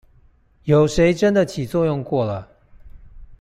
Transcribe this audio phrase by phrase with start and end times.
[0.63, 2.49] 有誰真的起作用過了